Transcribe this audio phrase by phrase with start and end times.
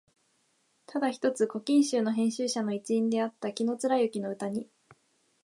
[0.87, 4.67] ただ一つ「古今集」の編集者の一員であった紀貫之の歌に、